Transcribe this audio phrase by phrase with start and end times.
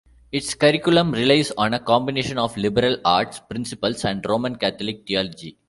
[0.31, 5.59] Its curriculum relies on a combination of liberal arts principles and Roman Catholic theology.